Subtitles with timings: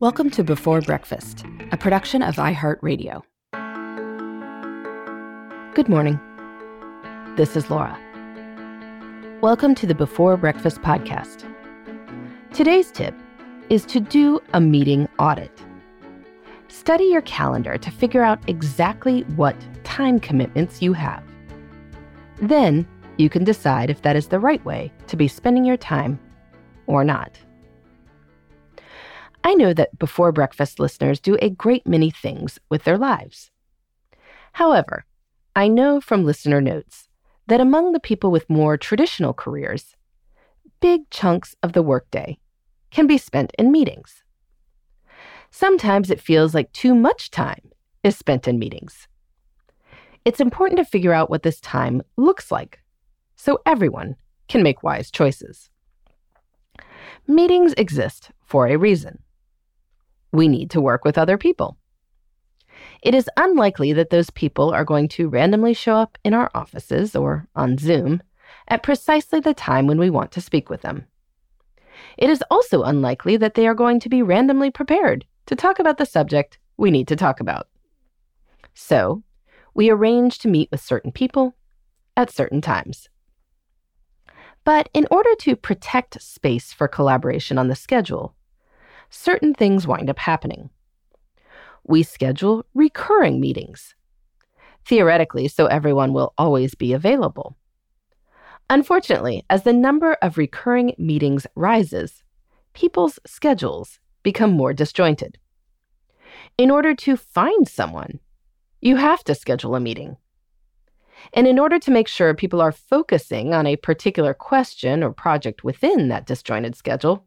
[0.00, 3.20] Welcome to Before Breakfast, a production of iHeartRadio.
[5.74, 6.18] Good morning.
[7.36, 7.98] This is Laura.
[9.42, 11.44] Welcome to the Before Breakfast podcast.
[12.54, 13.14] Today's tip
[13.68, 15.52] is to do a meeting audit.
[16.68, 21.22] Study your calendar to figure out exactly what time commitments you have.
[22.40, 26.18] Then you can decide if that is the right way to be spending your time
[26.86, 27.38] or not.
[29.42, 33.50] I know that before breakfast listeners do a great many things with their lives.
[34.52, 35.06] However,
[35.56, 37.08] I know from listener notes
[37.46, 39.96] that among the people with more traditional careers,
[40.80, 42.38] big chunks of the workday
[42.90, 44.22] can be spent in meetings.
[45.50, 47.70] Sometimes it feels like too much time
[48.04, 49.08] is spent in meetings.
[50.24, 52.80] It's important to figure out what this time looks like
[53.36, 54.16] so everyone
[54.48, 55.70] can make wise choices.
[57.26, 59.18] Meetings exist for a reason
[60.32, 61.76] we need to work with other people.
[63.02, 67.16] It is unlikely that those people are going to randomly show up in our offices
[67.16, 68.22] or on Zoom
[68.68, 71.06] at precisely the time when we want to speak with them.
[72.16, 75.98] It is also unlikely that they are going to be randomly prepared to talk about
[75.98, 77.68] the subject we need to talk about.
[78.74, 79.22] So,
[79.74, 81.54] we arrange to meet with certain people
[82.16, 83.08] at certain times.
[84.64, 88.34] But in order to protect space for collaboration on the schedule,
[89.10, 90.70] certain things wind up happening.
[91.84, 93.94] We schedule recurring meetings,
[94.84, 97.56] theoretically, so everyone will always be available.
[98.68, 102.22] Unfortunately, as the number of recurring meetings rises,
[102.72, 105.38] people's schedules become more disjointed.
[106.56, 108.20] In order to find someone,
[108.80, 110.16] you have to schedule a meeting.
[111.32, 115.64] And in order to make sure people are focusing on a particular question or project
[115.64, 117.26] within that disjointed schedule,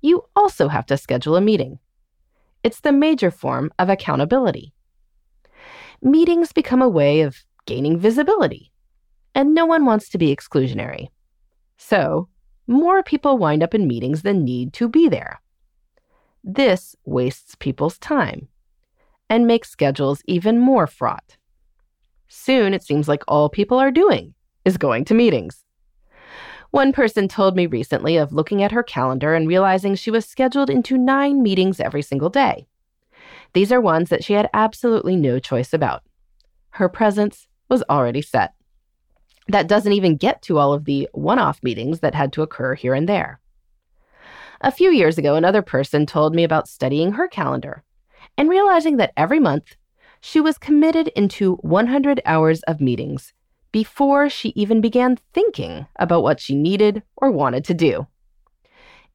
[0.00, 1.78] you also have to schedule a meeting.
[2.62, 4.72] It's the major form of accountability.
[6.02, 8.72] Meetings become a way of gaining visibility,
[9.34, 11.08] and no one wants to be exclusionary.
[11.76, 12.28] So,
[12.66, 15.40] more people wind up in meetings than need to be there.
[16.42, 18.48] This wastes people's time
[19.28, 21.36] and makes schedules even more fraught.
[22.28, 25.64] Soon, it seems like all people are doing is going to meetings.
[26.70, 30.70] One person told me recently of looking at her calendar and realizing she was scheduled
[30.70, 32.68] into nine meetings every single day.
[33.54, 36.02] These are ones that she had absolutely no choice about.
[36.70, 38.54] Her presence was already set.
[39.48, 42.74] That doesn't even get to all of the one off meetings that had to occur
[42.76, 43.40] here and there.
[44.60, 47.82] A few years ago, another person told me about studying her calendar
[48.38, 49.76] and realizing that every month
[50.20, 53.32] she was committed into 100 hours of meetings
[53.72, 58.06] before she even began thinking about what she needed or wanted to do.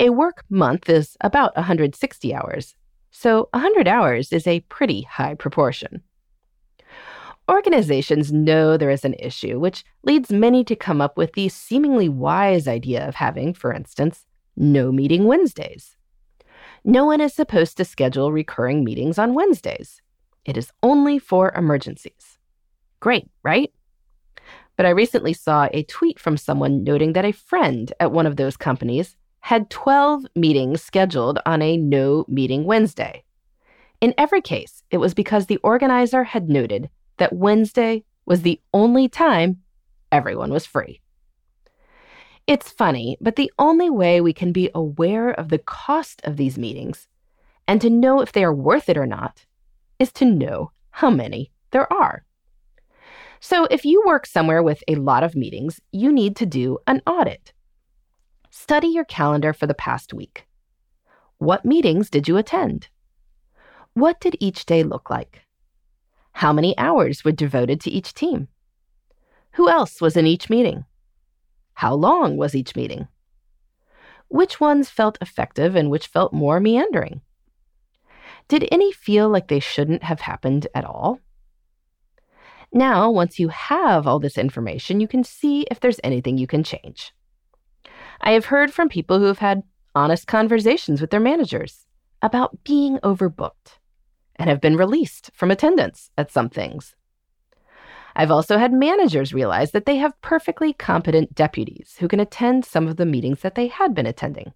[0.00, 2.76] A work month is about 160 hours,
[3.10, 6.02] so 100 hours is a pretty high proportion.
[7.50, 12.08] Organizations know there is an issue, which leads many to come up with the seemingly
[12.08, 14.26] wise idea of having, for instance,
[14.56, 15.96] no meeting Wednesdays.
[16.84, 20.02] No one is supposed to schedule recurring meetings on Wednesdays.
[20.44, 22.38] It is only for emergencies.
[23.00, 23.72] Great, right?
[24.78, 28.36] But I recently saw a tweet from someone noting that a friend at one of
[28.36, 33.24] those companies had 12 meetings scheduled on a no meeting Wednesday.
[34.00, 39.08] In every case, it was because the organizer had noted that Wednesday was the only
[39.08, 39.62] time
[40.12, 41.00] everyone was free.
[42.46, 46.56] It's funny, but the only way we can be aware of the cost of these
[46.56, 47.08] meetings
[47.66, 49.44] and to know if they are worth it or not
[49.98, 52.24] is to know how many there are.
[53.40, 57.02] So, if you work somewhere with a lot of meetings, you need to do an
[57.06, 57.52] audit.
[58.50, 60.46] Study your calendar for the past week.
[61.38, 62.88] What meetings did you attend?
[63.94, 65.42] What did each day look like?
[66.32, 68.48] How many hours were devoted to each team?
[69.52, 70.84] Who else was in each meeting?
[71.74, 73.08] How long was each meeting?
[74.28, 77.22] Which ones felt effective and which felt more meandering?
[78.48, 81.20] Did any feel like they shouldn't have happened at all?
[82.72, 86.62] Now, once you have all this information, you can see if there's anything you can
[86.62, 87.12] change.
[88.20, 89.62] I have heard from people who have had
[89.94, 91.86] honest conversations with their managers
[92.20, 93.78] about being overbooked
[94.36, 96.94] and have been released from attendance at some things.
[98.14, 102.88] I've also had managers realize that they have perfectly competent deputies who can attend some
[102.88, 104.52] of the meetings that they had been attending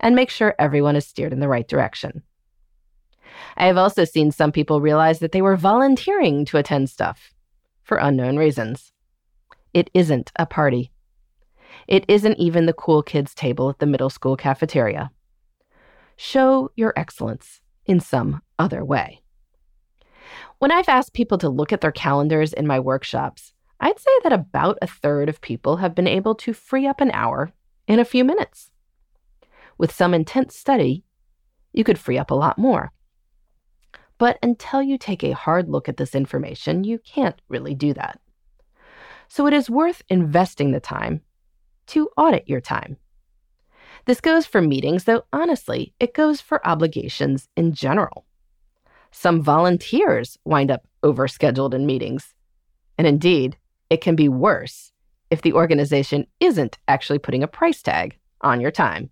[0.00, 2.22] and make sure everyone is steered in the right direction.
[3.56, 7.32] I have also seen some people realize that they were volunteering to attend stuff
[7.82, 8.92] for unknown reasons.
[9.74, 10.90] It isn't a party.
[11.86, 15.10] It isn't even the cool kids' table at the middle school cafeteria.
[16.16, 19.22] show your excellence in some other way.
[20.58, 24.32] When I've asked people to look at their calendars in my workshops, I'd say that
[24.32, 27.52] about a third of people have been able to free up an hour
[27.88, 28.70] in a few minutes.
[29.78, 31.04] With some intense study,
[31.72, 32.92] you could free up a lot more.
[34.20, 38.20] But until you take a hard look at this information, you can't really do that.
[39.28, 41.22] So it is worth investing the time
[41.86, 42.98] to audit your time.
[44.04, 48.26] This goes for meetings, though honestly, it goes for obligations in general.
[49.10, 52.34] Some volunteers wind up overscheduled in meetings.
[52.98, 53.56] And indeed,
[53.88, 54.92] it can be worse
[55.30, 59.08] if the organization isn't actually putting a price tag on your time.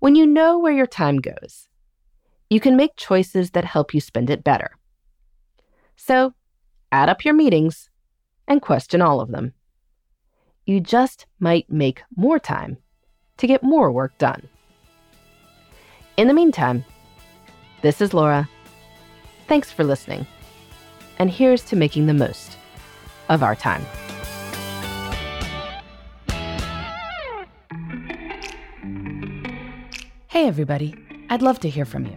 [0.00, 1.67] When you know where your time goes,
[2.50, 4.70] you can make choices that help you spend it better.
[5.96, 6.34] So,
[6.90, 7.90] add up your meetings
[8.46, 9.52] and question all of them.
[10.64, 12.78] You just might make more time
[13.38, 14.48] to get more work done.
[16.16, 16.84] In the meantime,
[17.82, 18.48] this is Laura.
[19.46, 20.26] Thanks for listening.
[21.18, 22.56] And here's to making the most
[23.28, 23.84] of our time.
[30.28, 30.94] Hey, everybody.
[31.30, 32.16] I'd love to hear from you.